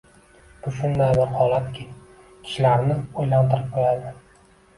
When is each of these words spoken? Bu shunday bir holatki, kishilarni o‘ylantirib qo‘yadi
Bu 0.61 0.71
shunday 0.77 1.11
bir 1.19 1.29
holatki, 1.39 1.85
kishilarni 2.47 2.97
o‘ylantirib 2.97 3.71
qo‘yadi 3.79 4.17